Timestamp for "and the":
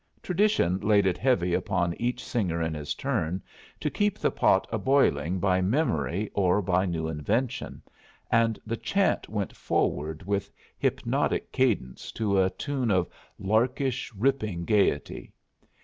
8.31-8.77